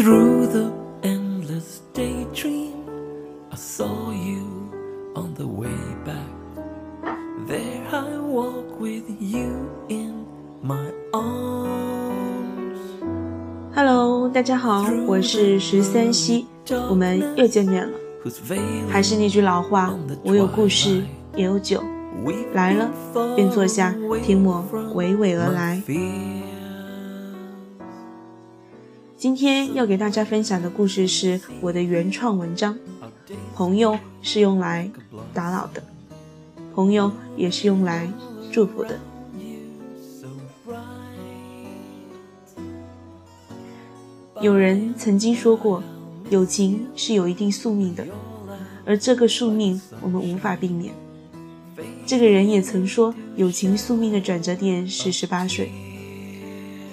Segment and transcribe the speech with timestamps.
[0.00, 0.72] Through the
[1.02, 2.72] endless daydream,
[3.52, 4.72] I saw you
[5.14, 5.76] on the way
[6.06, 6.24] back.
[7.46, 10.24] There I walk with you in
[10.64, 12.78] my arms.
[13.74, 16.46] Hello，大家好，我是十三夕，
[16.88, 17.92] 我们又见面了。
[18.88, 19.94] 还是那句老话，
[20.24, 21.02] 我有故事，
[21.36, 21.82] 也有酒。
[22.54, 22.90] 来了，
[23.36, 24.64] 便坐下，听我
[24.94, 25.82] 娓娓而来。
[29.20, 32.74] 今天要给大家分享的故事是我的原创文章。
[33.54, 34.90] 朋友是用来
[35.34, 35.82] 打扰的，
[36.74, 38.10] 朋友也是用来
[38.50, 38.98] 祝福的。
[44.40, 45.82] 有人曾经说过，
[46.30, 48.06] 友情是有一定宿命的，
[48.86, 50.94] 而这个宿命我们无法避免。
[52.06, 55.70] 这个人也曾说，友情宿命的转折点是十八岁，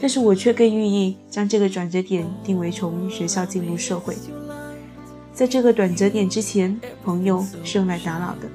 [0.00, 4.14] 但是我却更寓意将这个转折点定为从学校进入社会。
[5.32, 8.46] 在这个转折点之前，朋友是用来打扰的；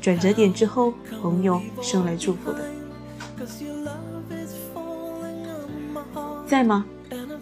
[0.00, 2.58] 转折点之后，朋友是用来祝福的。
[6.46, 6.84] 在吗？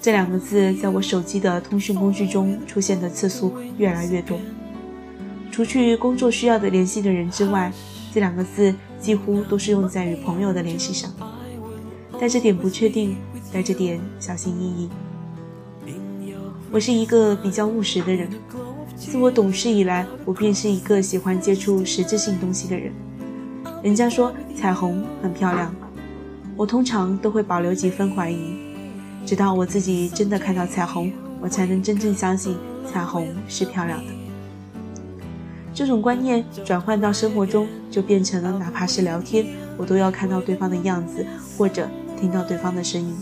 [0.00, 4.38] 这两个字在我手机的通讯工具中出现的次数越来越多。
[5.50, 7.72] 除去工作需要的联系的人之外，
[8.14, 11.12] 这两个字几乎都是用在与朋友的联系上，
[12.20, 13.16] 带着点不确定，
[13.52, 14.88] 带着点小心翼翼。
[16.70, 18.28] 我是一个比较务实的人，
[18.96, 22.92] 自我懂事以来，我便是一个喜欢接触实质性东西的人。
[23.84, 25.72] 人家说彩虹很漂亮，
[26.56, 28.52] 我通常都会保留几分怀疑，
[29.24, 34.12] 直到我自己真的看到彩虹，我才能真正相信彩虹是漂亮的。
[35.72, 41.24] 这种观念转换到生活中，就变成了哪怕是聊天，我都要看到对方的样子，
[41.56, 41.88] 或者
[42.18, 43.16] 听到对方的声音，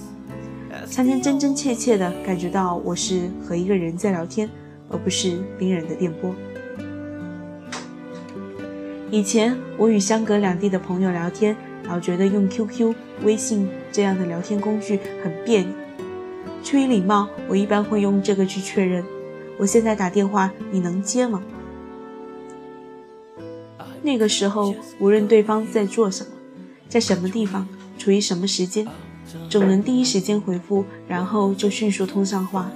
[0.89, 4.49] 才能真真切切地感觉到我是和一个人在聊天，
[4.89, 6.35] 而不是冰冷的电波。
[9.11, 15.69] 以前我与相隔两地的朋友聊天，老觉得用 QQ、微信这样的聊天工具很别扭。
[16.65, 19.05] 出于礼貌，我一般会用这个去确认：
[19.59, 21.43] 我现在打电话，你能接吗？
[24.03, 26.31] 那个时候，无论对方在做什么，
[26.89, 27.69] 在什么地方，
[28.07, 28.87] 处于什么时间，
[29.51, 32.71] 总能第一时间回复，然后就迅速通上话，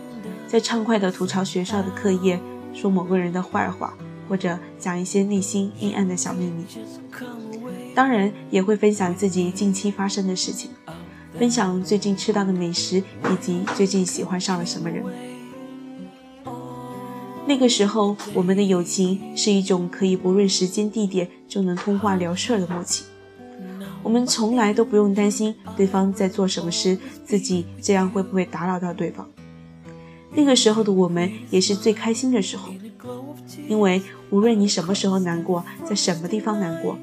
[0.49, 2.41] 再畅快地吐槽学校的课业，
[2.75, 3.95] 说某个人的坏话，
[4.29, 6.65] 或者讲一些内心阴暗的小秘密。
[7.95, 10.73] 当然，也会分享自己近期发生的事情，
[11.39, 15.05] 分享最近吃到的美食，以及最近喜欢上了什么人。
[17.47, 23.05] 那个时候，我们的友情是一种可以不论时间地点就能通话聊事儿的默契。
[24.03, 29.28] 我们从来都不用担心对方在做什么事，自己这样会不会打扰到对方。
[30.33, 32.72] 那个时候的我们也是最开心的时候，
[33.69, 34.00] 因为
[34.31, 36.97] 无论你什么时候难过，在什么地方难过，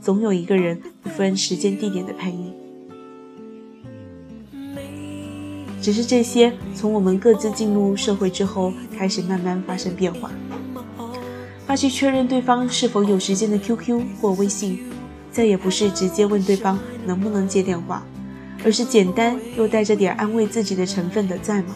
[0.00, 2.52] 总有一个人不分时间地点的陪你。
[5.80, 10.30] 只是这些从我们各自进入社会之后，开始慢慢发生变化。
[11.66, 14.80] 发去确认对方是否有时间的 QQ 或微信，
[15.36, 18.02] 再也不是直接问对方能不能接电话，
[18.64, 21.74] 而是简单又带着点安慰自己的成分的在吗？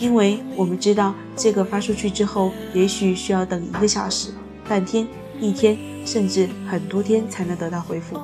[0.00, 4.30] 因为我们知道这个发出去之后，也许需要等一个小时、
[4.68, 5.06] 半天、
[5.38, 8.18] 一天，甚至很多天才能得到回复。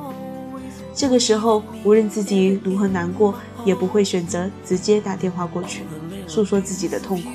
[0.93, 3.33] 这个时候，无论自己如何难过，
[3.65, 5.85] 也不会选择直接打电话过去，
[6.27, 7.29] 诉说自己的痛苦，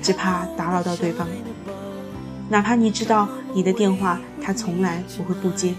[0.00, 1.26] 只怕打扰到对方。
[2.52, 5.74] 哪怕你知道你的电话他从来不会不接，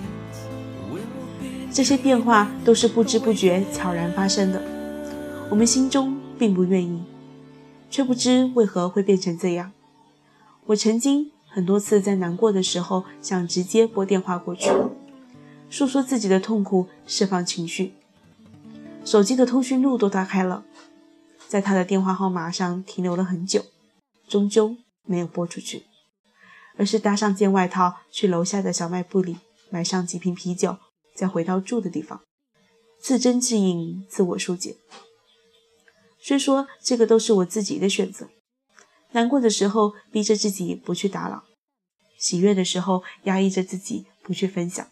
[1.71, 4.59] 这些变化都是不知不觉悄然发生的，
[5.51, 7.03] 我们心中并不愿意，
[7.91, 9.71] 却不知为何会变成这样。
[10.65, 14.71] 我曾经很多次在难过的时候，想直接拨电话过去。
[15.69, 17.93] 诉说自己的痛苦，释放情绪。
[19.05, 20.63] 手机的通讯录都打开了，
[21.47, 23.63] 在他的电话号码上停留了很久，
[24.27, 24.75] 终究
[25.05, 25.83] 没有拨出去，
[26.77, 29.37] 而是搭上件外套，去楼下的小卖部里
[29.69, 30.77] 买上几瓶啤酒，
[31.15, 32.21] 再回到住的地方，
[33.01, 34.77] 自斟自饮，自我疏解。
[36.19, 38.29] 虽说这个都是我自己的选择，
[39.11, 41.43] 难过的时候逼着自己不去打扰，
[42.17, 44.87] 喜悦的时候压抑着自己不去分享。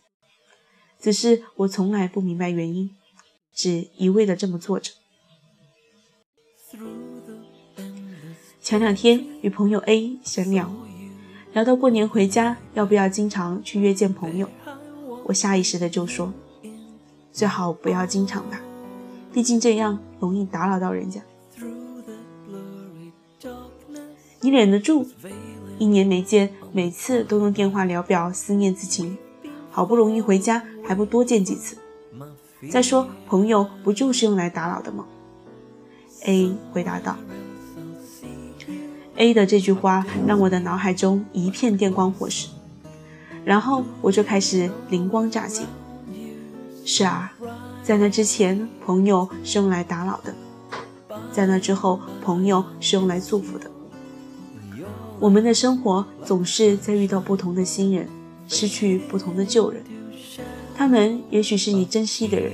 [0.99, 2.95] 只是我从来不明白原因，
[3.55, 4.91] 只一味的这么做着。
[8.61, 10.71] 前两天与朋友 A 闲聊，
[11.53, 14.47] 聊到过年回家要不要经常去约见朋友，
[15.25, 16.31] 我下意识的就说，
[17.33, 18.61] 最好不要经常吧，
[19.33, 21.21] 毕竟这样容易打扰到人家。
[24.39, 25.05] 你忍得住？
[25.77, 29.17] 一年没见，每次都用电话聊表思念之情，
[29.69, 31.75] 好不容易回家还不多见几次？
[32.71, 35.05] 再说，朋友不就是用来打扰的吗
[36.25, 37.17] ？A 回答道。
[39.21, 42.47] A 的这句话让我的脑海中一片电光火石，
[43.45, 45.67] 然后我就开始灵光乍现。
[46.83, 47.31] 是啊，
[47.83, 50.33] 在那之前，朋友是用来打扰的；
[51.31, 53.69] 在那之后，朋友是用来祝福的。
[55.19, 58.09] 我们的生活总是在遇到不同的新人，
[58.47, 59.83] 失去不同的旧人。
[60.75, 62.51] 他们也许是你珍惜的人，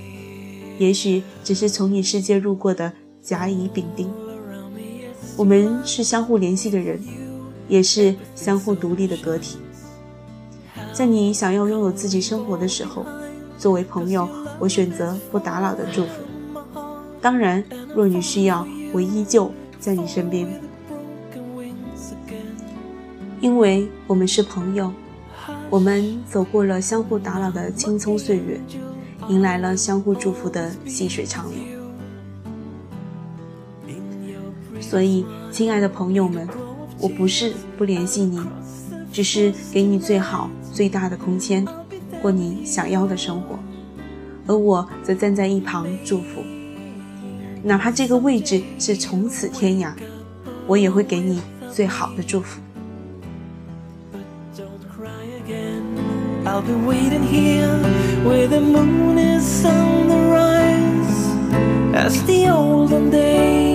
[0.78, 2.92] 也许只是从你世界路过的
[3.22, 4.12] 甲乙丙丁。
[5.38, 7.00] 我们是相互联系的人，
[7.70, 9.60] 也是相互独立的个体。
[10.92, 13.06] 在你想要拥有自己生活的时候，
[13.56, 16.12] 作为朋友，我选择不打扰的祝福。
[17.22, 17.64] 当然，
[17.96, 20.48] 若你需要，我依旧在你身边，
[23.40, 24.92] 因为我们是朋友。
[25.70, 28.60] 我们走过了相互打扰的青葱岁月，
[29.28, 31.77] 迎来了相互祝福的细水长流。
[34.90, 36.48] 所以，亲爱的朋友们，
[36.98, 38.40] 我不是不联系你，
[39.12, 41.68] 只是给你最好、最大的空间，
[42.22, 43.60] 过你想要的生活，
[44.48, 46.42] 而我则站在一旁祝福。
[47.64, 49.92] 哪怕这个位置是从此天涯，
[50.66, 52.62] 我也会给你最好的祝福。
[56.46, 57.68] I'll be waiting here
[58.24, 61.28] where the moon is on the rise
[61.94, 63.67] as the olden days.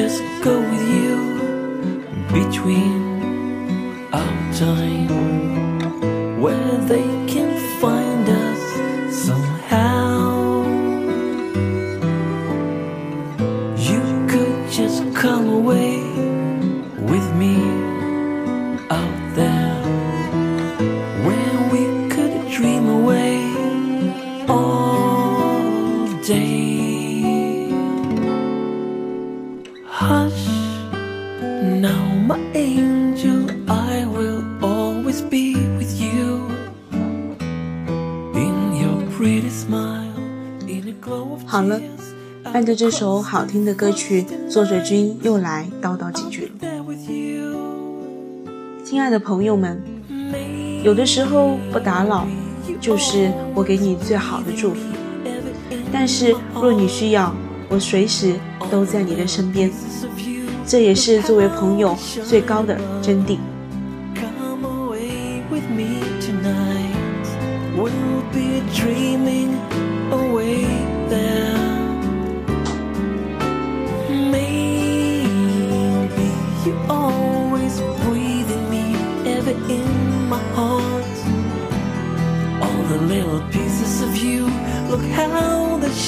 [0.00, 1.18] just go with you
[2.32, 3.02] between
[4.14, 6.40] our time.
[6.40, 7.19] Where they
[39.50, 40.00] smile
[41.46, 41.78] 好了，
[42.50, 46.50] 伴着这首好听的歌曲，作者君又来叨叨几句了。
[48.82, 49.82] 亲爱的朋友们，
[50.82, 52.26] 有的时候不打扰，
[52.80, 54.80] 就是我给你最好的祝福。
[55.92, 57.34] 但是若你需要，
[57.68, 58.34] 我随时
[58.70, 59.70] 都在你的身边，
[60.66, 63.38] 这也是作为朋友最高的真谛。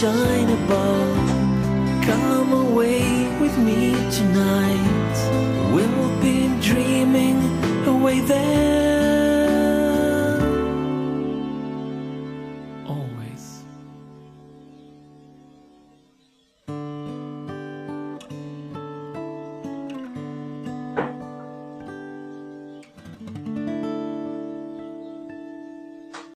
[0.02, 1.31] shine above.
[2.02, 5.72] Come away with me tonight.
[5.72, 7.38] We'll be dreaming
[7.86, 9.31] away there.